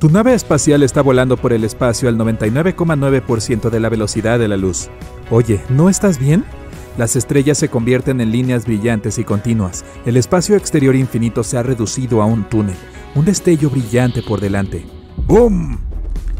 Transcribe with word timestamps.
Tu 0.00 0.08
nave 0.08 0.32
espacial 0.32 0.82
está 0.82 1.02
volando 1.02 1.36
por 1.36 1.52
el 1.52 1.62
espacio 1.62 2.08
al 2.08 2.16
99,9% 2.16 3.68
de 3.68 3.80
la 3.80 3.90
velocidad 3.90 4.38
de 4.38 4.48
la 4.48 4.56
luz. 4.56 4.88
Oye, 5.30 5.60
¿no 5.68 5.90
estás 5.90 6.18
bien? 6.18 6.46
Las 6.96 7.16
estrellas 7.16 7.58
se 7.58 7.68
convierten 7.68 8.22
en 8.22 8.32
líneas 8.32 8.64
brillantes 8.64 9.18
y 9.18 9.24
continuas. 9.24 9.84
El 10.06 10.16
espacio 10.16 10.56
exterior 10.56 10.96
infinito 10.96 11.44
se 11.44 11.58
ha 11.58 11.62
reducido 11.62 12.22
a 12.22 12.24
un 12.24 12.44
túnel, 12.44 12.76
un 13.14 13.26
destello 13.26 13.68
brillante 13.68 14.22
por 14.22 14.40
delante. 14.40 14.86
¡Boom! 15.26 15.78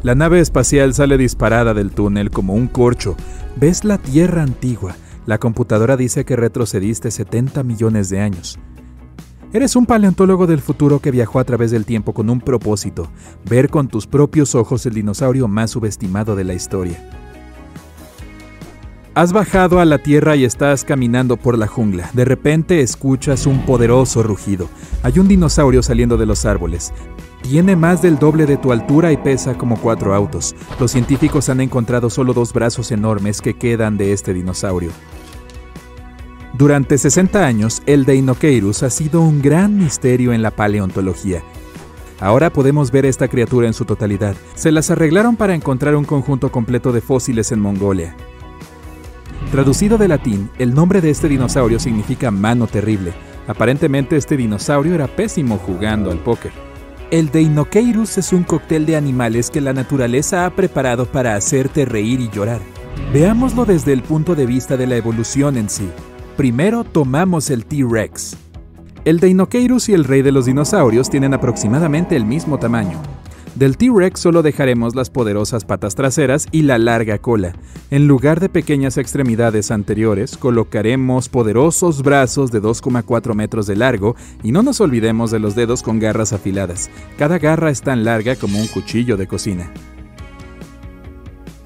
La 0.02 0.14
nave 0.14 0.40
espacial 0.40 0.94
sale 0.94 1.18
disparada 1.18 1.74
del 1.74 1.90
túnel 1.90 2.30
como 2.30 2.54
un 2.54 2.66
corcho. 2.66 3.14
Ves 3.56 3.84
la 3.84 3.98
Tierra 3.98 4.42
antigua. 4.42 4.96
La 5.26 5.36
computadora 5.36 5.98
dice 5.98 6.24
que 6.24 6.34
retrocediste 6.34 7.10
70 7.10 7.62
millones 7.62 8.08
de 8.08 8.20
años. 8.20 8.58
Eres 9.52 9.74
un 9.74 9.84
paleontólogo 9.84 10.46
del 10.46 10.60
futuro 10.60 11.00
que 11.00 11.10
viajó 11.10 11.40
a 11.40 11.44
través 11.44 11.72
del 11.72 11.84
tiempo 11.84 12.14
con 12.14 12.30
un 12.30 12.40
propósito, 12.40 13.08
ver 13.44 13.68
con 13.68 13.88
tus 13.88 14.06
propios 14.06 14.54
ojos 14.54 14.86
el 14.86 14.94
dinosaurio 14.94 15.48
más 15.48 15.72
subestimado 15.72 16.36
de 16.36 16.44
la 16.44 16.54
historia. 16.54 17.04
Has 19.14 19.32
bajado 19.32 19.80
a 19.80 19.84
la 19.84 19.98
tierra 19.98 20.36
y 20.36 20.44
estás 20.44 20.84
caminando 20.84 21.36
por 21.36 21.58
la 21.58 21.66
jungla. 21.66 22.08
De 22.12 22.24
repente 22.24 22.80
escuchas 22.80 23.44
un 23.44 23.66
poderoso 23.66 24.22
rugido. 24.22 24.68
Hay 25.02 25.18
un 25.18 25.26
dinosaurio 25.26 25.82
saliendo 25.82 26.16
de 26.16 26.26
los 26.26 26.44
árboles. 26.44 26.92
Tiene 27.42 27.74
más 27.74 28.02
del 28.02 28.20
doble 28.20 28.46
de 28.46 28.56
tu 28.56 28.70
altura 28.70 29.10
y 29.10 29.16
pesa 29.16 29.58
como 29.58 29.80
cuatro 29.80 30.14
autos. 30.14 30.54
Los 30.78 30.92
científicos 30.92 31.48
han 31.48 31.60
encontrado 31.60 32.08
solo 32.08 32.34
dos 32.34 32.52
brazos 32.52 32.92
enormes 32.92 33.40
que 33.40 33.54
quedan 33.54 33.96
de 33.96 34.12
este 34.12 34.32
dinosaurio. 34.32 34.92
Durante 36.60 36.98
60 36.98 37.46
años, 37.46 37.80
el 37.86 38.04
Deinocheirus 38.04 38.82
ha 38.82 38.90
sido 38.90 39.22
un 39.22 39.40
gran 39.40 39.78
misterio 39.78 40.34
en 40.34 40.42
la 40.42 40.50
paleontología. 40.50 41.42
Ahora 42.20 42.52
podemos 42.52 42.90
ver 42.90 43.06
esta 43.06 43.28
criatura 43.28 43.66
en 43.66 43.72
su 43.72 43.86
totalidad. 43.86 44.36
Se 44.56 44.70
las 44.70 44.90
arreglaron 44.90 45.36
para 45.36 45.54
encontrar 45.54 45.96
un 45.96 46.04
conjunto 46.04 46.52
completo 46.52 46.92
de 46.92 47.00
fósiles 47.00 47.50
en 47.50 47.60
Mongolia. 47.60 48.14
Traducido 49.50 49.96
de 49.96 50.08
latín, 50.08 50.50
el 50.58 50.74
nombre 50.74 51.00
de 51.00 51.08
este 51.08 51.30
dinosaurio 51.30 51.80
significa 51.80 52.30
mano 52.30 52.66
terrible. 52.66 53.14
Aparentemente 53.48 54.18
este 54.18 54.36
dinosaurio 54.36 54.94
era 54.94 55.06
pésimo 55.06 55.56
jugando 55.56 56.10
al 56.10 56.18
póker. 56.18 56.52
El 57.10 57.30
Deinocheirus 57.30 58.18
es 58.18 58.34
un 58.34 58.42
cóctel 58.42 58.84
de 58.84 58.96
animales 58.96 59.48
que 59.48 59.62
la 59.62 59.72
naturaleza 59.72 60.44
ha 60.44 60.50
preparado 60.50 61.06
para 61.06 61.36
hacerte 61.36 61.86
reír 61.86 62.20
y 62.20 62.28
llorar. 62.28 62.60
Veámoslo 63.14 63.64
desde 63.64 63.94
el 63.94 64.02
punto 64.02 64.34
de 64.34 64.44
vista 64.44 64.76
de 64.76 64.86
la 64.86 64.96
evolución 64.96 65.56
en 65.56 65.70
sí. 65.70 65.88
Primero 66.36 66.84
tomamos 66.84 67.50
el 67.50 67.66
T-Rex. 67.66 68.36
El 69.04 69.20
Deinocheirus 69.20 69.88
y 69.88 69.94
el 69.94 70.04
rey 70.04 70.22
de 70.22 70.32
los 70.32 70.46
dinosaurios 70.46 71.10
tienen 71.10 71.34
aproximadamente 71.34 72.16
el 72.16 72.24
mismo 72.24 72.58
tamaño. 72.58 73.00
Del 73.56 73.76
T-Rex 73.76 74.20
solo 74.20 74.42
dejaremos 74.42 74.94
las 74.94 75.10
poderosas 75.10 75.64
patas 75.64 75.96
traseras 75.96 76.46
y 76.52 76.62
la 76.62 76.78
larga 76.78 77.18
cola. 77.18 77.52
En 77.90 78.06
lugar 78.06 78.40
de 78.40 78.48
pequeñas 78.48 78.96
extremidades 78.96 79.70
anteriores, 79.70 80.36
colocaremos 80.36 81.28
poderosos 81.28 82.02
brazos 82.02 82.50
de 82.52 82.62
2,4 82.62 83.34
metros 83.34 83.66
de 83.66 83.76
largo 83.76 84.14
y 84.42 84.52
no 84.52 84.62
nos 84.62 84.80
olvidemos 84.80 85.30
de 85.30 85.40
los 85.40 85.54
dedos 85.56 85.82
con 85.82 85.98
garras 85.98 86.32
afiladas. 86.32 86.90
Cada 87.18 87.38
garra 87.38 87.70
es 87.70 87.82
tan 87.82 88.04
larga 88.04 88.36
como 88.36 88.58
un 88.58 88.68
cuchillo 88.68 89.16
de 89.16 89.26
cocina. 89.26 89.72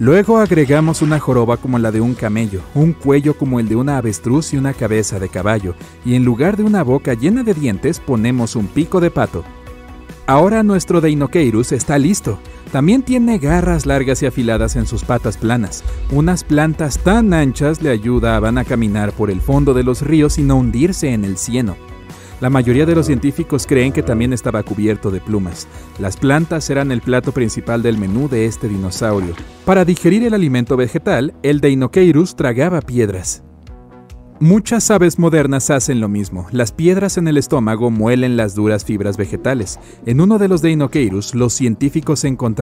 Luego 0.00 0.38
agregamos 0.38 1.02
una 1.02 1.20
joroba 1.20 1.56
como 1.56 1.78
la 1.78 1.92
de 1.92 2.00
un 2.00 2.14
camello, 2.14 2.62
un 2.74 2.92
cuello 2.92 3.38
como 3.38 3.60
el 3.60 3.68
de 3.68 3.76
una 3.76 3.96
avestruz 3.96 4.52
y 4.52 4.56
una 4.56 4.74
cabeza 4.74 5.20
de 5.20 5.28
caballo, 5.28 5.76
y 6.04 6.16
en 6.16 6.24
lugar 6.24 6.56
de 6.56 6.64
una 6.64 6.82
boca 6.82 7.14
llena 7.14 7.44
de 7.44 7.54
dientes 7.54 8.00
ponemos 8.00 8.56
un 8.56 8.66
pico 8.66 9.00
de 9.00 9.12
pato. 9.12 9.44
Ahora 10.26 10.64
nuestro 10.64 11.00
Deinocheirus 11.00 11.70
está 11.70 11.98
listo. 11.98 12.38
También 12.72 13.02
tiene 13.02 13.38
garras 13.38 13.86
largas 13.86 14.20
y 14.22 14.26
afiladas 14.26 14.74
en 14.74 14.86
sus 14.86 15.04
patas 15.04 15.36
planas. 15.36 15.84
Unas 16.10 16.42
plantas 16.42 16.98
tan 16.98 17.32
anchas 17.32 17.80
le 17.80 17.90
ayudaban 17.90 18.58
a 18.58 18.64
caminar 18.64 19.12
por 19.12 19.30
el 19.30 19.40
fondo 19.40 19.74
de 19.74 19.84
los 19.84 20.02
ríos 20.02 20.38
y 20.38 20.42
no 20.42 20.56
hundirse 20.56 21.12
en 21.12 21.24
el 21.24 21.36
cieno. 21.36 21.76
La 22.44 22.50
mayoría 22.50 22.84
de 22.84 22.94
los 22.94 23.06
científicos 23.06 23.66
creen 23.66 23.90
que 23.90 24.02
también 24.02 24.34
estaba 24.34 24.62
cubierto 24.62 25.10
de 25.10 25.18
plumas. 25.18 25.66
Las 25.98 26.18
plantas 26.18 26.68
eran 26.68 26.92
el 26.92 27.00
plato 27.00 27.32
principal 27.32 27.82
del 27.82 27.96
menú 27.96 28.28
de 28.28 28.44
este 28.44 28.68
dinosaurio. 28.68 29.34
Para 29.64 29.86
digerir 29.86 30.24
el 30.24 30.34
alimento 30.34 30.76
vegetal, 30.76 31.32
el 31.42 31.62
Deinocheirus 31.62 32.36
tragaba 32.36 32.82
piedras. 32.82 33.42
Muchas 34.40 34.90
aves 34.90 35.18
modernas 35.18 35.70
hacen 35.70 36.00
lo 36.00 36.10
mismo. 36.10 36.46
Las 36.50 36.70
piedras 36.70 37.16
en 37.16 37.28
el 37.28 37.38
estómago 37.38 37.90
muelen 37.90 38.36
las 38.36 38.54
duras 38.54 38.84
fibras 38.84 39.16
vegetales. 39.16 39.80
En 40.04 40.20
uno 40.20 40.36
de 40.36 40.48
los 40.48 40.60
Deinocheirus, 40.60 41.34
los 41.34 41.54
científicos 41.54 42.24
encontraron 42.24 42.63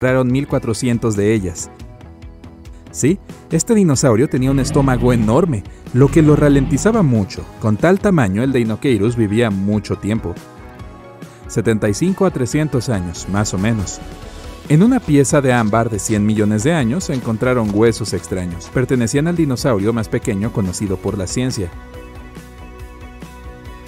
1400 0.00 1.16
de 1.16 1.34
ellas. 1.34 1.72
Sí, 2.92 3.18
este 3.50 3.74
dinosaurio 3.74 4.28
tenía 4.28 4.52
un 4.52 4.60
estómago 4.60 5.12
enorme, 5.12 5.64
lo 5.92 6.06
que 6.06 6.22
lo 6.22 6.36
ralentizaba 6.36 7.02
mucho. 7.02 7.44
Con 7.60 7.76
tal 7.76 7.98
tamaño, 7.98 8.44
el 8.44 8.52
Deinocheirus 8.52 9.16
vivía 9.16 9.50
mucho 9.50 9.96
tiempo. 9.96 10.36
75 11.48 12.26
a 12.26 12.30
300 12.30 12.88
años, 12.90 13.26
más 13.28 13.52
o 13.54 13.58
menos. 13.58 13.98
En 14.68 14.84
una 14.84 15.00
pieza 15.00 15.40
de 15.40 15.52
ámbar 15.52 15.90
de 15.90 15.98
100 15.98 16.24
millones 16.24 16.62
de 16.62 16.74
años 16.74 17.02
se 17.02 17.14
encontraron 17.14 17.70
huesos 17.74 18.12
extraños. 18.12 18.70
Pertenecían 18.72 19.26
al 19.26 19.34
dinosaurio 19.34 19.92
más 19.92 20.08
pequeño 20.08 20.52
conocido 20.52 20.96
por 20.96 21.18
la 21.18 21.26
ciencia. 21.26 21.72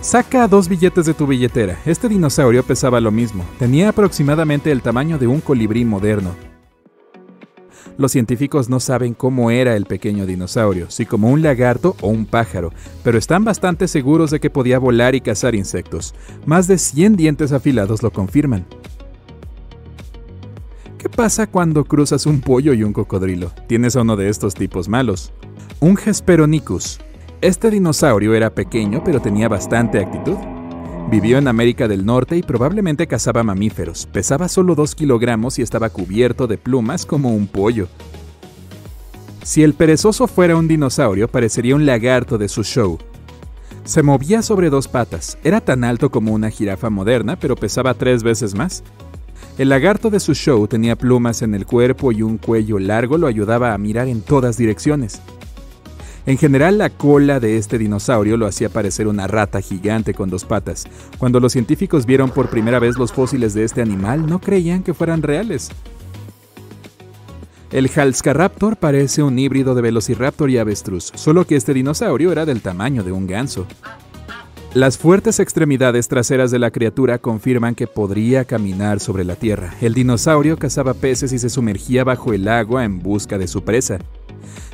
Saca 0.02 0.48
dos 0.48 0.66
billetes 0.66 1.04
de 1.04 1.12
tu 1.12 1.26
billetera. 1.26 1.78
Este 1.84 2.08
dinosaurio 2.08 2.62
pesaba 2.62 3.02
lo 3.02 3.10
mismo. 3.10 3.44
Tenía 3.58 3.90
aproximadamente 3.90 4.72
el 4.72 4.80
tamaño 4.80 5.18
de 5.18 5.26
un 5.26 5.42
colibrí 5.42 5.84
moderno. 5.84 6.34
Los 7.98 8.12
científicos 8.12 8.70
no 8.70 8.80
saben 8.80 9.12
cómo 9.12 9.50
era 9.50 9.76
el 9.76 9.84
pequeño 9.84 10.24
dinosaurio, 10.24 10.90
si 10.90 11.04
como 11.04 11.28
un 11.28 11.42
lagarto 11.42 11.96
o 12.00 12.08
un 12.08 12.24
pájaro, 12.24 12.72
pero 13.04 13.18
están 13.18 13.44
bastante 13.44 13.88
seguros 13.88 14.30
de 14.30 14.40
que 14.40 14.48
podía 14.48 14.78
volar 14.78 15.14
y 15.14 15.20
cazar 15.20 15.54
insectos. 15.54 16.14
Más 16.46 16.66
de 16.66 16.78
100 16.78 17.16
dientes 17.16 17.52
afilados 17.52 18.02
lo 18.02 18.10
confirman. 18.10 18.64
¿Qué 20.96 21.10
pasa 21.10 21.46
cuando 21.46 21.84
cruzas 21.84 22.24
un 22.24 22.40
pollo 22.40 22.72
y 22.72 22.84
un 22.84 22.94
cocodrilo? 22.94 23.52
Tienes 23.66 23.96
a 23.96 24.00
uno 24.00 24.16
de 24.16 24.30
estos 24.30 24.54
tipos 24.54 24.88
malos. 24.88 25.30
Un 25.78 25.98
Hesperonychus, 26.02 27.00
este 27.42 27.70
dinosaurio 27.70 28.34
era 28.34 28.54
pequeño 28.54 29.02
pero 29.04 29.20
tenía 29.20 29.48
bastante 29.48 29.98
actitud. 29.98 30.36
Vivió 31.10 31.38
en 31.38 31.48
América 31.48 31.88
del 31.88 32.04
Norte 32.06 32.36
y 32.36 32.42
probablemente 32.42 33.06
cazaba 33.06 33.42
mamíferos. 33.42 34.06
Pesaba 34.06 34.48
solo 34.48 34.74
2 34.74 34.94
kilogramos 34.94 35.58
y 35.58 35.62
estaba 35.62 35.90
cubierto 35.90 36.46
de 36.46 36.58
plumas 36.58 37.06
como 37.06 37.34
un 37.34 37.46
pollo. 37.46 37.88
Si 39.42 39.62
el 39.62 39.74
perezoso 39.74 40.26
fuera 40.26 40.56
un 40.56 40.68
dinosaurio, 40.68 41.26
parecería 41.26 41.74
un 41.74 41.86
lagarto 41.86 42.36
de 42.36 42.48
su 42.48 42.62
show. 42.62 42.98
Se 43.84 44.02
movía 44.02 44.42
sobre 44.42 44.68
dos 44.68 44.86
patas, 44.86 45.38
era 45.42 45.60
tan 45.60 45.82
alto 45.82 46.10
como 46.10 46.32
una 46.32 46.50
jirafa 46.50 46.90
moderna, 46.90 47.36
pero 47.36 47.56
pesaba 47.56 47.94
tres 47.94 48.22
veces 48.22 48.54
más. 48.54 48.84
El 49.58 49.70
lagarto 49.70 50.10
de 50.10 50.20
su 50.20 50.34
show 50.34 50.68
tenía 50.68 50.94
plumas 50.94 51.42
en 51.42 51.54
el 51.54 51.66
cuerpo 51.66 52.12
y 52.12 52.22
un 52.22 52.38
cuello 52.38 52.78
largo 52.78 53.18
lo 53.18 53.26
ayudaba 53.26 53.72
a 53.74 53.78
mirar 53.78 54.06
en 54.08 54.20
todas 54.20 54.56
direcciones. 54.56 55.20
En 56.30 56.38
general, 56.38 56.78
la 56.78 56.90
cola 56.90 57.40
de 57.40 57.56
este 57.56 57.76
dinosaurio 57.76 58.36
lo 58.36 58.46
hacía 58.46 58.68
parecer 58.68 59.08
una 59.08 59.26
rata 59.26 59.60
gigante 59.60 60.14
con 60.14 60.30
dos 60.30 60.44
patas. 60.44 60.86
Cuando 61.18 61.40
los 61.40 61.50
científicos 61.50 62.06
vieron 62.06 62.30
por 62.30 62.50
primera 62.50 62.78
vez 62.78 62.96
los 62.96 63.10
fósiles 63.10 63.52
de 63.52 63.64
este 63.64 63.82
animal, 63.82 64.28
no 64.28 64.40
creían 64.40 64.84
que 64.84 64.94
fueran 64.94 65.22
reales. 65.22 65.72
El 67.72 67.90
Halscaraptor 67.92 68.76
parece 68.76 69.24
un 69.24 69.40
híbrido 69.40 69.74
de 69.74 69.82
Velociraptor 69.82 70.50
y 70.50 70.58
avestruz, 70.58 71.10
solo 71.16 71.48
que 71.48 71.56
este 71.56 71.74
dinosaurio 71.74 72.30
era 72.30 72.46
del 72.46 72.62
tamaño 72.62 73.02
de 73.02 73.10
un 73.10 73.26
ganso. 73.26 73.66
Las 74.72 74.98
fuertes 74.98 75.40
extremidades 75.40 76.06
traseras 76.06 76.52
de 76.52 76.60
la 76.60 76.70
criatura 76.70 77.18
confirman 77.18 77.74
que 77.74 77.88
podría 77.88 78.44
caminar 78.44 79.00
sobre 79.00 79.24
la 79.24 79.34
tierra. 79.34 79.74
El 79.80 79.94
dinosaurio 79.94 80.56
cazaba 80.58 80.94
peces 80.94 81.32
y 81.32 81.40
se 81.40 81.50
sumergía 81.50 82.04
bajo 82.04 82.32
el 82.32 82.46
agua 82.46 82.84
en 82.84 83.00
busca 83.00 83.36
de 83.36 83.48
su 83.48 83.64
presa. 83.64 83.98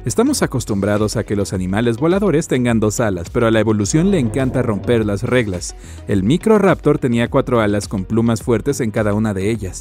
Estamos 0.04 0.42
acostumbrados 0.42 1.16
a 1.16 1.24
que 1.24 1.34
los 1.34 1.54
animales 1.54 1.96
voladores 1.96 2.46
tengan 2.46 2.78
dos 2.78 3.00
alas, 3.00 3.30
pero 3.30 3.46
a 3.46 3.50
la 3.50 3.60
evolución 3.60 4.10
le 4.10 4.18
encanta 4.18 4.60
romper 4.60 5.06
las 5.06 5.22
reglas. 5.22 5.74
El 6.08 6.24
Microraptor 6.24 6.98
tenía 6.98 7.30
cuatro 7.30 7.62
alas 7.62 7.88
con 7.88 8.04
plumas 8.04 8.42
fuertes 8.42 8.80
en 8.82 8.90
cada 8.90 9.14
una 9.14 9.32
de 9.32 9.50
ellas. 9.50 9.80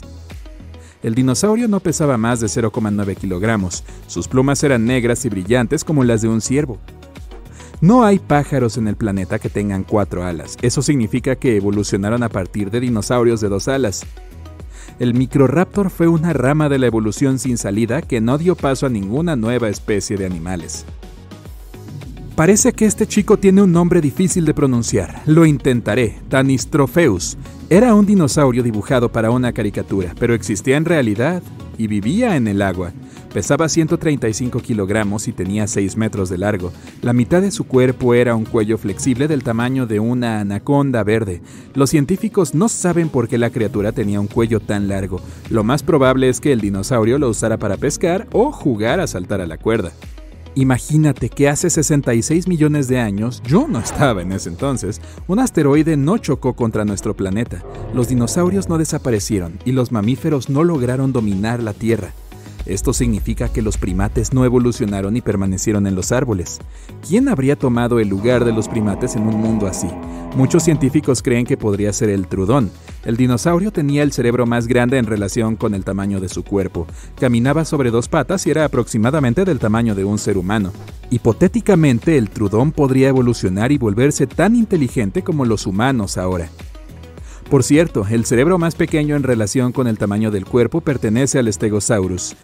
El 1.04 1.14
dinosaurio 1.14 1.68
no 1.68 1.82
pesaba 1.82 2.18
más 2.18 2.40
de 2.40 2.48
0,9 2.48 3.18
kilogramos. 3.18 3.84
Sus 4.08 4.30
plumas 4.30 4.64
eran 4.64 4.86
negras 4.86 5.26
y 5.26 5.30
brillantes 5.30 5.84
como 5.84 6.06
las 6.06 6.22
de 6.22 6.30
un 6.30 6.40
ciervo. 6.40 6.80
No 7.82 8.04
hay 8.04 8.20
pájaros 8.20 8.78
en 8.78 8.88
el 8.88 8.96
planeta 8.96 9.40
que 9.40 9.50
tengan 9.50 9.84
cuatro 9.84 10.24
alas. 10.24 10.58
Eso 10.62 10.82
significa 10.82 11.36
que 11.36 11.58
evolucionaron 11.58 12.24
a 12.24 12.30
partir 12.30 12.72
de 12.72 12.80
dinosaurios 12.80 13.42
de 13.42 13.50
dos 13.50 13.68
alas. 13.68 14.06
El 15.00 15.14
Microraptor 15.14 15.90
fue 15.90 16.08
una 16.08 16.32
rama 16.32 16.70
de 16.70 16.80
la 16.80 16.88
evolución 16.88 17.38
sin 17.38 17.58
salida 17.58 18.02
que 18.02 18.22
no 18.22 18.38
dio 18.38 18.56
paso 18.56 18.86
a 18.86 18.90
ninguna 18.90 19.36
nueva 19.36 19.68
especie 19.68 20.16
de 20.16 20.26
animales. 20.26 20.86
Parece 22.36 22.74
que 22.74 22.86
este 22.86 23.08
chico 23.08 23.38
tiene 23.38 23.62
un 23.62 23.72
nombre 23.72 24.02
difícil 24.02 24.46
de 24.46 24.54
pronunciar. 24.54 25.22
Lo 25.26 25.46
intentaré. 25.46 26.20
Tanistropheus. 26.30 27.38
Era 27.70 27.94
un 27.96 28.06
dinosaurio 28.06 28.62
dibujado 28.62 29.12
para 29.12 29.32
una 29.32 29.54
caricatura, 29.54 30.14
pero 30.20 30.34
existía 30.34 30.78
en 30.78 30.86
realidad 30.86 31.42
y 31.78 31.88
vivía 31.88 32.36
en 32.36 32.48
el 32.48 32.62
agua. 32.62 32.92
Pesaba 33.36 33.68
135 33.68 34.62
kilogramos 34.62 35.28
y 35.28 35.34
tenía 35.34 35.68
6 35.68 35.98
metros 35.98 36.30
de 36.30 36.38
largo. 36.38 36.72
La 37.02 37.12
mitad 37.12 37.42
de 37.42 37.52
su 37.52 37.66
cuerpo 37.66 38.14
era 38.14 38.34
un 38.34 38.46
cuello 38.46 38.78
flexible 38.78 39.28
del 39.28 39.44
tamaño 39.44 39.86
de 39.86 40.00
una 40.00 40.40
anaconda 40.40 41.04
verde. 41.04 41.42
Los 41.74 41.90
científicos 41.90 42.56
no 42.56 42.70
saben 42.70 43.10
por 43.10 43.28
qué 43.28 43.38
la 43.38 43.50
criatura 43.50 43.92
tenía 43.92 44.22
un 44.22 44.28
cuello 44.28 44.62
tan 44.62 44.88
largo. 44.88 45.20
Lo 45.50 45.66
más 45.66 45.84
probable 45.84 46.30
es 46.30 46.40
que 46.40 46.54
el 46.54 46.62
dinosaurio 46.62 47.20
lo 47.20 47.28
usara 47.28 47.58
para 47.58 47.76
pescar 47.76 48.26
o 48.32 48.54
jugar 48.54 49.02
a 49.02 49.08
saltar 49.08 49.42
a 49.42 49.48
la 49.48 49.58
cuerda. 49.58 49.92
Imagínate 50.56 51.28
que 51.28 51.50
hace 51.50 51.70
66 51.70 52.48
millones 52.48 52.88
de 52.88 53.00
años, 53.00 53.44
yo 53.46 53.68
no 53.68 53.80
estaba 53.80 54.22
en 54.22 54.32
ese 54.32 54.48
entonces, 54.48 55.02
un 55.28 55.40
asteroide 55.40 55.98
no 55.98 56.20
chocó 56.20 56.54
contra 56.54 56.86
nuestro 56.86 57.18
planeta. 57.18 57.62
Los 57.94 58.08
dinosaurios 58.08 58.70
no 58.70 58.78
desaparecieron 58.78 59.60
y 59.66 59.74
los 59.74 59.92
mamíferos 59.92 60.50
no 60.50 60.64
lograron 60.64 61.12
dominar 61.12 61.62
la 61.62 61.74
Tierra. 61.74 62.14
Esto 62.66 62.94
significa 62.94 63.50
que 63.50 63.62
los 63.62 63.78
primates 63.78 64.34
no 64.34 64.44
evolucionaron 64.44 65.16
y 65.16 65.22
permanecieron 65.22 65.86
en 65.86 65.96
los 65.96 66.12
árboles. 66.12 66.60
¿Quién 67.08 67.30
habría 67.30 67.56
tomado 67.56 68.00
el 68.00 68.08
lugar 68.08 68.44
de 68.44 68.54
los 68.54 68.68
primates 68.68 69.16
en 69.16 69.28
un 69.28 69.36
mundo 69.36 69.68
así? 69.68 69.88
Muchos 70.36 70.64
científicos 70.64 71.22
creen 71.22 71.46
que 71.46 71.58
podría 71.58 71.94
ser 71.94 72.10
el 72.10 72.28
trudón. 72.28 72.72
El 73.06 73.18
dinosaurio 73.18 73.72
tenía 73.72 74.04
el 74.04 74.12
cerebro 74.12 74.46
más 74.46 74.68
grande 74.68 74.98
en 74.98 75.06
relación 75.06 75.56
con 75.56 75.76
el 75.76 75.86
tamaño 75.86 76.20
de 76.20 76.28
su 76.28 76.44
cuerpo. 76.44 76.88
Caminaba 77.20 77.66
sobre 77.66 77.92
dos 77.92 78.10
patas 78.10 78.46
y 78.48 78.52
era 78.52 78.66
aproximadamente 78.66 79.46
del 79.46 79.60
tamaño 79.60 79.94
de 79.94 80.04
un 80.04 80.18
ser 80.18 80.38
humano. 80.38 80.74
Hipotéticamente, 81.12 82.18
el 82.18 82.30
trudón 82.30 82.72
podría 82.72 83.10
evolucionar 83.10 83.72
y 83.72 83.78
volverse 83.78 84.26
tan 84.26 84.56
inteligente 84.56 85.22
como 85.22 85.46
los 85.46 85.68
humanos 85.68 86.18
ahora. 86.18 86.50
Por 87.50 87.64
cierto, 87.64 88.06
el 88.10 88.26
cerebro 88.26 88.58
más 88.58 88.74
pequeño 88.74 89.16
en 89.16 89.22
relación 89.22 89.72
con 89.72 89.88
el 89.88 90.00
tamaño 90.00 90.32
del 90.32 90.46
cuerpo 90.46 90.82
pertenece 90.82 91.38
al 91.38 91.54
Stegosaurus. 91.54 92.36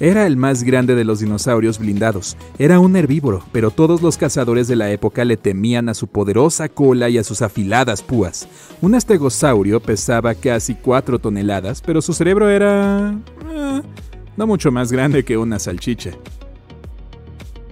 Era 0.00 0.26
el 0.26 0.36
más 0.36 0.62
grande 0.62 0.94
de 0.94 1.04
los 1.04 1.18
dinosaurios 1.18 1.80
blindados. 1.80 2.36
Era 2.58 2.78
un 2.78 2.94
herbívoro, 2.94 3.42
pero 3.50 3.72
todos 3.72 4.00
los 4.00 4.16
cazadores 4.16 4.68
de 4.68 4.76
la 4.76 4.90
época 4.92 5.24
le 5.24 5.36
temían 5.36 5.88
a 5.88 5.94
su 5.94 6.06
poderosa 6.06 6.68
cola 6.68 7.08
y 7.08 7.18
a 7.18 7.24
sus 7.24 7.42
afiladas 7.42 8.02
púas. 8.02 8.46
Un 8.80 8.94
estegosaurio 8.94 9.80
pesaba 9.80 10.34
casi 10.34 10.74
4 10.74 11.18
toneladas, 11.18 11.82
pero 11.84 12.00
su 12.00 12.12
cerebro 12.12 12.48
era... 12.48 13.18
Eh, 13.50 13.82
no 14.36 14.46
mucho 14.46 14.70
más 14.70 14.92
grande 14.92 15.24
que 15.24 15.36
una 15.36 15.58
salchicha. 15.58 16.12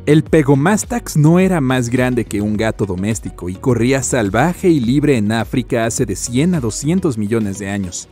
El 0.05 0.25
Pegomastax 0.25 1.17
no 1.17 1.38
era 1.38 1.61
más 1.61 1.90
grande 1.90 2.25
que 2.25 2.40
un 2.40 2.56
gato 2.56 2.87
doméstico 2.87 3.49
y 3.49 3.55
corría 3.55 4.02
salvaje 4.02 4.69
y 4.69 4.81
libre 4.81 5.17
en 5.17 5.31
África 5.31 5.84
hace 5.84 6.06
de 6.06 6.17
100 6.17 6.56
a 6.56 6.61
200 6.61 7.19
millones 7.19 7.61
de 7.61 7.69
años. 7.69 8.08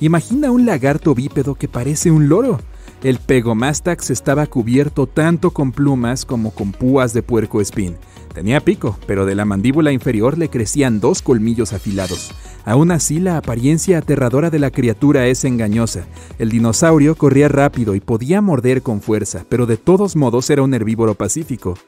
Imagina 0.00 0.50
un 0.50 0.66
lagarto 0.66 1.14
bípedo 1.14 1.54
que 1.54 1.68
parece 1.68 2.10
un 2.10 2.28
loro. 2.28 2.60
El 3.02 3.18
Pegomastax 3.18 4.10
estaba 4.10 4.46
cubierto 4.46 5.06
tanto 5.06 5.50
con 5.50 5.70
plumas 5.70 6.24
como 6.24 6.50
con 6.50 6.72
púas 6.72 7.12
de 7.12 7.22
puerco 7.22 7.60
espín. 7.60 7.96
Tenía 8.32 8.60
pico, 8.60 8.98
pero 9.06 9.26
de 9.26 9.34
la 9.34 9.44
mandíbula 9.44 9.92
inferior 9.92 10.38
le 10.38 10.48
crecían 10.48 10.98
dos 10.98 11.22
colmillos 11.22 11.72
afilados. 11.72 12.32
Aún 12.64 12.90
así, 12.90 13.20
la 13.20 13.36
apariencia 13.36 13.98
aterradora 13.98 14.50
de 14.50 14.58
la 14.58 14.70
criatura 14.70 15.26
es 15.26 15.44
engañosa. 15.44 16.06
El 16.38 16.50
dinosaurio 16.50 17.16
corría 17.16 17.48
rápido 17.48 17.94
y 17.94 18.00
podía 18.00 18.40
morder 18.40 18.82
con 18.82 19.00
fuerza, 19.00 19.44
pero 19.48 19.66
de 19.66 19.76
todos 19.76 20.16
modos 20.16 20.50
era 20.50 20.62
un 20.62 20.74
herbívoro 20.74 21.14
pacífico. 21.14 21.78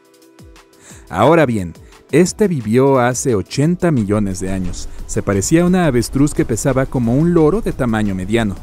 Ahora 1.11 1.46
bien, 1.46 1.72
este 2.12 2.49
vivió 2.49 2.99
hace 2.99 3.34
80 3.34 3.90
millones 3.90 4.40
de 4.40 4.50
años. 4.50 4.88
Se 5.06 5.22
parecía 5.22 5.62
a 5.62 5.66
una 5.66 5.87
avestruz 5.87 6.32
que 6.32 6.44
pesaba 6.44 6.87
como 6.87 7.14
un 7.16 7.34
loro 7.34 7.61
de 7.61 7.72
tamaño 7.72 8.14
mediano. 8.14 8.56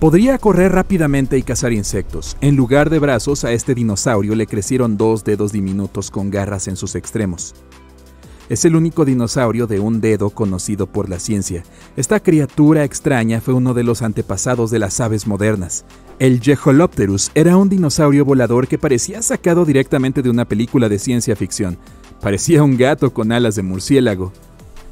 Podría 0.00 0.38
correr 0.38 0.72
rápidamente 0.72 1.36
y 1.36 1.42
cazar 1.42 1.74
insectos. 1.74 2.38
En 2.40 2.56
lugar 2.56 2.88
de 2.88 2.98
brazos, 2.98 3.44
a 3.44 3.52
este 3.52 3.74
dinosaurio 3.74 4.34
le 4.34 4.46
crecieron 4.46 4.96
dos 4.96 5.24
dedos 5.24 5.52
diminutos 5.52 6.10
con 6.10 6.30
garras 6.30 6.68
en 6.68 6.76
sus 6.76 6.94
extremos. 6.94 7.54
Es 8.48 8.64
el 8.64 8.76
único 8.76 9.04
dinosaurio 9.04 9.66
de 9.66 9.78
un 9.78 10.00
dedo 10.00 10.30
conocido 10.30 10.86
por 10.86 11.10
la 11.10 11.18
ciencia. 11.18 11.64
Esta 11.98 12.18
criatura 12.18 12.84
extraña 12.84 13.42
fue 13.42 13.52
uno 13.52 13.74
de 13.74 13.84
los 13.84 14.00
antepasados 14.00 14.70
de 14.70 14.78
las 14.78 15.00
aves 15.00 15.26
modernas. 15.26 15.84
El 16.18 16.40
Jeholopterus 16.40 17.30
era 17.34 17.58
un 17.58 17.68
dinosaurio 17.68 18.24
volador 18.24 18.68
que 18.68 18.78
parecía 18.78 19.20
sacado 19.20 19.66
directamente 19.66 20.22
de 20.22 20.30
una 20.30 20.46
película 20.46 20.88
de 20.88 20.98
ciencia 20.98 21.36
ficción. 21.36 21.76
Parecía 22.22 22.62
un 22.62 22.78
gato 22.78 23.12
con 23.12 23.32
alas 23.32 23.54
de 23.54 23.62
murciélago. 23.62 24.32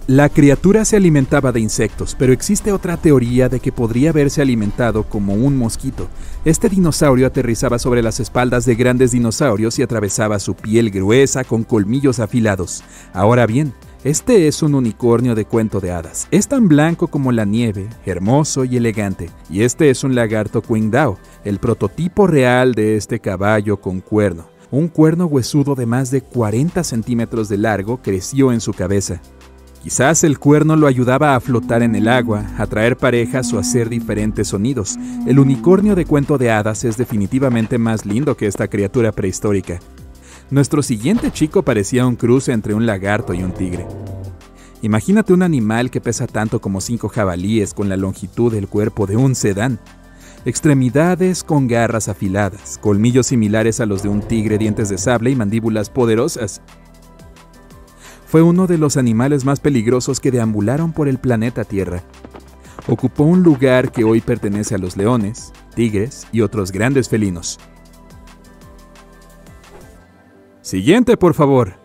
La 0.08 0.30
criatura 0.30 0.86
se 0.86 0.96
alimentaba 0.96 1.52
de 1.52 1.60
insectos, 1.60 2.16
pero 2.18 2.32
existe 2.32 2.72
otra 2.72 2.96
teoría 2.96 3.50
de 3.50 3.60
que 3.60 3.72
podría 3.72 4.08
haberse 4.08 4.40
alimentado 4.40 5.02
como 5.02 5.34
un 5.34 5.54
mosquito. 5.58 6.08
Este 6.46 6.70
dinosaurio 6.70 7.26
aterrizaba 7.26 7.78
sobre 7.78 8.02
las 8.02 8.18
espaldas 8.18 8.64
de 8.64 8.74
grandes 8.74 9.10
dinosaurios 9.10 9.78
y 9.78 9.82
atravesaba 9.82 10.38
su 10.38 10.54
piel 10.54 10.90
gruesa 10.90 11.44
con 11.44 11.62
colmillos 11.62 12.20
afilados. 12.20 12.82
Ahora 13.12 13.44
bien, 13.44 13.74
este 14.02 14.48
es 14.48 14.62
un 14.62 14.74
unicornio 14.74 15.34
de 15.34 15.44
cuento 15.44 15.78
de 15.78 15.90
hadas. 15.90 16.26
Es 16.30 16.48
tan 16.48 16.68
blanco 16.68 17.08
como 17.08 17.30
la 17.30 17.44
nieve, 17.44 17.86
hermoso 18.06 18.64
y 18.64 18.78
elegante. 18.78 19.28
Y 19.50 19.60
este 19.60 19.90
es 19.90 20.04
un 20.04 20.14
lagarto 20.14 20.62
Qingdao, 20.62 21.18
el 21.44 21.58
prototipo 21.58 22.26
real 22.26 22.72
de 22.72 22.96
este 22.96 23.20
caballo 23.20 23.78
con 23.78 24.00
cuerno. 24.00 24.48
Un 24.70 24.88
cuerno 24.88 25.26
huesudo 25.26 25.74
de 25.74 25.84
más 25.84 26.10
de 26.10 26.22
40 26.22 26.82
centímetros 26.82 27.50
de 27.50 27.58
largo 27.58 28.00
creció 28.02 28.52
en 28.52 28.62
su 28.62 28.72
cabeza. 28.72 29.20
Quizás 29.82 30.24
el 30.24 30.38
cuerno 30.38 30.76
lo 30.76 30.86
ayudaba 30.86 31.36
a 31.36 31.40
flotar 31.40 31.82
en 31.82 31.94
el 31.94 32.08
agua, 32.08 32.44
a 32.58 32.66
traer 32.66 32.96
parejas 32.96 33.52
o 33.52 33.58
hacer 33.58 33.88
diferentes 33.88 34.48
sonidos. 34.48 34.98
El 35.26 35.38
unicornio 35.38 35.94
de 35.94 36.04
cuento 36.04 36.36
de 36.36 36.50
hadas 36.50 36.84
es 36.84 36.96
definitivamente 36.96 37.78
más 37.78 38.04
lindo 38.04 38.36
que 38.36 38.46
esta 38.46 38.68
criatura 38.68 39.12
prehistórica. 39.12 39.78
Nuestro 40.50 40.82
siguiente 40.82 41.30
chico 41.30 41.62
parecía 41.62 42.06
un 42.06 42.16
cruce 42.16 42.52
entre 42.52 42.74
un 42.74 42.86
lagarto 42.86 43.34
y 43.34 43.42
un 43.42 43.52
tigre. 43.52 43.86
Imagínate 44.82 45.32
un 45.32 45.42
animal 45.42 45.90
que 45.90 46.00
pesa 46.00 46.26
tanto 46.26 46.60
como 46.60 46.80
cinco 46.80 47.08
jabalíes 47.08 47.72
con 47.72 47.88
la 47.88 47.96
longitud 47.96 48.52
del 48.52 48.68
cuerpo 48.68 49.06
de 49.06 49.16
un 49.16 49.34
sedán. 49.34 49.78
Extremidades 50.44 51.44
con 51.44 51.68
garras 51.68 52.08
afiladas, 52.08 52.78
colmillos 52.78 53.26
similares 53.26 53.80
a 53.80 53.86
los 53.86 54.02
de 54.02 54.08
un 54.08 54.22
tigre, 54.22 54.58
dientes 54.58 54.88
de 54.88 54.98
sable 54.98 55.30
y 55.30 55.36
mandíbulas 55.36 55.90
poderosas 55.90 56.62
fue 58.28 58.42
uno 58.42 58.66
de 58.66 58.76
los 58.76 58.98
animales 58.98 59.46
más 59.46 59.58
peligrosos 59.58 60.20
que 60.20 60.30
deambularon 60.30 60.92
por 60.92 61.08
el 61.08 61.16
planeta 61.16 61.64
Tierra. 61.64 62.02
Ocupó 62.86 63.24
un 63.24 63.42
lugar 63.42 63.90
que 63.90 64.04
hoy 64.04 64.20
pertenece 64.20 64.74
a 64.74 64.78
los 64.78 64.98
leones, 64.98 65.50
tigres 65.74 66.26
y 66.30 66.42
otros 66.42 66.70
grandes 66.70 67.08
felinos. 67.08 67.58
Siguiente, 70.60 71.16
por 71.16 71.32
favor. 71.32 71.76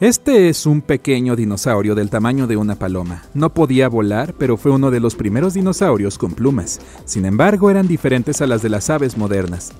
Este 0.00 0.48
es 0.48 0.64
un 0.64 0.80
pequeño 0.80 1.36
dinosaurio 1.36 1.94
del 1.94 2.08
tamaño 2.08 2.46
de 2.46 2.56
una 2.56 2.76
paloma. 2.76 3.24
No 3.34 3.52
podía 3.52 3.86
volar, 3.90 4.32
pero 4.38 4.56
fue 4.56 4.72
uno 4.72 4.90
de 4.90 5.00
los 5.00 5.14
primeros 5.14 5.52
dinosaurios 5.52 6.16
con 6.16 6.32
plumas. 6.32 6.80
Sin 7.04 7.26
embargo, 7.26 7.68
eran 7.70 7.86
diferentes 7.86 8.40
a 8.40 8.46
las 8.46 8.62
de 8.62 8.70
las 8.70 8.88
aves 8.88 9.18
modernas. 9.18 9.72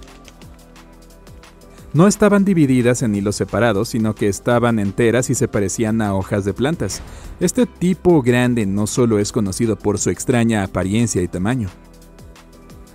No 1.92 2.06
estaban 2.06 2.44
divididas 2.44 3.02
en 3.02 3.16
hilos 3.16 3.34
separados, 3.34 3.88
sino 3.88 4.14
que 4.14 4.28
estaban 4.28 4.78
enteras 4.78 5.28
y 5.28 5.34
se 5.34 5.48
parecían 5.48 6.00
a 6.02 6.14
hojas 6.14 6.44
de 6.44 6.54
plantas. 6.54 7.02
Este 7.40 7.66
tipo 7.66 8.22
grande 8.22 8.64
no 8.64 8.86
solo 8.86 9.18
es 9.18 9.32
conocido 9.32 9.76
por 9.76 9.98
su 9.98 10.10
extraña 10.10 10.62
apariencia 10.62 11.20
y 11.20 11.26
tamaño. 11.26 11.68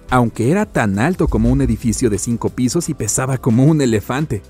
Aunque 0.10 0.50
era 0.50 0.66
tan 0.66 0.98
alto 0.98 1.28
como 1.28 1.52
un 1.52 1.62
edificio 1.62 2.10
de 2.10 2.18
cinco 2.18 2.50
pisos 2.50 2.88
y 2.88 2.94
pesaba 2.94 3.38
como 3.38 3.66
un 3.66 3.82
elefante. 3.82 4.42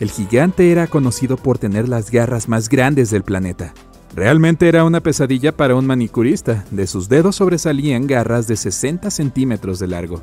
El 0.00 0.10
gigante 0.10 0.72
era 0.72 0.86
conocido 0.86 1.36
por 1.36 1.58
tener 1.58 1.86
las 1.86 2.10
garras 2.10 2.48
más 2.48 2.70
grandes 2.70 3.10
del 3.10 3.24
planeta. 3.24 3.74
Realmente 4.14 4.68
era 4.68 4.84
una 4.84 5.02
pesadilla 5.02 5.54
para 5.54 5.74
un 5.74 5.86
manicurista. 5.86 6.64
De 6.70 6.86
sus 6.86 7.10
dedos 7.10 7.36
sobresalían 7.36 8.06
garras 8.06 8.46
de 8.46 8.56
60 8.56 9.10
centímetros 9.10 9.78
de 9.78 9.88
largo. 9.88 10.22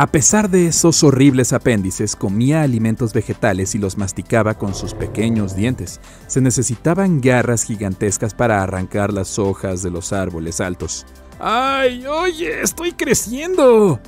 A 0.00 0.06
pesar 0.06 0.48
de 0.48 0.66
esos 0.66 1.04
horribles 1.04 1.52
apéndices, 1.52 2.16
comía 2.16 2.62
alimentos 2.62 3.12
vegetales 3.12 3.74
y 3.74 3.78
los 3.78 3.98
masticaba 3.98 4.56
con 4.56 4.74
sus 4.74 4.94
pequeños 4.94 5.54
dientes. 5.54 6.00
Se 6.26 6.40
necesitaban 6.40 7.20
garras 7.20 7.64
gigantescas 7.64 8.32
para 8.32 8.62
arrancar 8.62 9.12
las 9.12 9.38
hojas 9.38 9.82
de 9.82 9.90
los 9.90 10.14
árboles 10.14 10.62
altos. 10.62 11.04
¡Ay, 11.38 12.06
oye, 12.06 12.62
estoy 12.62 12.92
creciendo! 12.92 14.00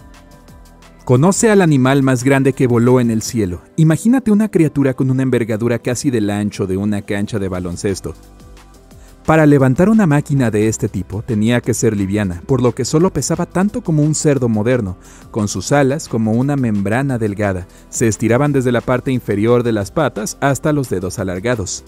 Conoce 1.04 1.50
al 1.50 1.60
animal 1.60 2.02
más 2.02 2.24
grande 2.24 2.54
que 2.54 2.66
voló 2.66 2.98
en 2.98 3.10
el 3.10 3.20
cielo. 3.20 3.60
Imagínate 3.76 4.30
una 4.30 4.50
criatura 4.50 4.94
con 4.94 5.10
una 5.10 5.22
envergadura 5.22 5.78
casi 5.78 6.10
del 6.10 6.30
ancho 6.30 6.66
de 6.66 6.78
una 6.78 7.02
cancha 7.02 7.38
de 7.38 7.48
baloncesto. 7.48 8.14
Para 9.26 9.46
levantar 9.46 9.88
una 9.88 10.06
máquina 10.06 10.50
de 10.50 10.66
este 10.66 10.88
tipo 10.88 11.22
tenía 11.22 11.60
que 11.60 11.74
ser 11.74 11.96
liviana, 11.96 12.42
por 12.44 12.60
lo 12.60 12.74
que 12.74 12.84
solo 12.84 13.12
pesaba 13.12 13.46
tanto 13.46 13.80
como 13.80 14.02
un 14.02 14.16
cerdo 14.16 14.48
moderno, 14.48 14.96
con 15.30 15.46
sus 15.46 15.70
alas 15.70 16.08
como 16.08 16.32
una 16.32 16.56
membrana 16.56 17.18
delgada, 17.18 17.68
se 17.88 18.08
estiraban 18.08 18.52
desde 18.52 18.72
la 18.72 18.80
parte 18.80 19.12
inferior 19.12 19.62
de 19.62 19.70
las 19.70 19.92
patas 19.92 20.38
hasta 20.40 20.72
los 20.72 20.90
dedos 20.90 21.20
alargados. 21.20 21.84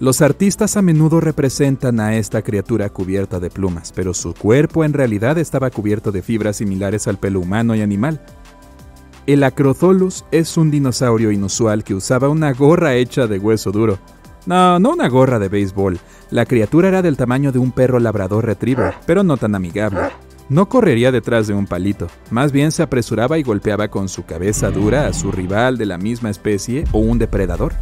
Los 0.00 0.22
artistas 0.22 0.78
a 0.78 0.82
menudo 0.82 1.20
representan 1.20 2.00
a 2.00 2.16
esta 2.16 2.40
criatura 2.40 2.88
cubierta 2.88 3.38
de 3.38 3.50
plumas, 3.50 3.92
pero 3.94 4.14
su 4.14 4.32
cuerpo 4.32 4.84
en 4.84 4.94
realidad 4.94 5.36
estaba 5.36 5.70
cubierto 5.70 6.10
de 6.10 6.22
fibras 6.22 6.56
similares 6.56 7.06
al 7.06 7.18
pelo 7.18 7.38
humano 7.38 7.74
y 7.74 7.82
animal. 7.82 8.24
El 9.26 9.44
Acrotholus 9.44 10.24
es 10.32 10.56
un 10.56 10.70
dinosaurio 10.70 11.30
inusual 11.30 11.84
que 11.84 11.94
usaba 11.94 12.30
una 12.30 12.52
gorra 12.54 12.94
hecha 12.94 13.26
de 13.28 13.38
hueso 13.38 13.70
duro, 13.70 13.98
no, 14.46 14.78
no 14.78 14.90
una 14.90 15.08
gorra 15.08 15.38
de 15.38 15.48
béisbol. 15.48 15.98
La 16.30 16.46
criatura 16.46 16.88
era 16.88 17.02
del 17.02 17.16
tamaño 17.16 17.52
de 17.52 17.58
un 17.58 17.72
perro 17.72 17.98
labrador 18.00 18.46
retriever, 18.46 18.94
pero 19.06 19.22
no 19.22 19.36
tan 19.36 19.54
amigable. 19.54 20.00
No 20.48 20.68
correría 20.68 21.12
detrás 21.12 21.46
de 21.46 21.54
un 21.54 21.66
palito, 21.66 22.08
más 22.30 22.52
bien 22.52 22.72
se 22.72 22.82
apresuraba 22.82 23.38
y 23.38 23.42
golpeaba 23.42 23.88
con 23.88 24.08
su 24.08 24.24
cabeza 24.24 24.70
dura 24.70 25.06
a 25.06 25.12
su 25.12 25.32
rival 25.32 25.78
de 25.78 25.86
la 25.86 25.98
misma 25.98 26.30
especie 26.30 26.84
o 26.92 26.98
un 26.98 27.18
depredador. 27.18 27.72